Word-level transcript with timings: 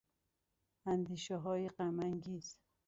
اندیشههای 0.85 1.67
غم 1.69 1.99
انگیز 1.99 2.57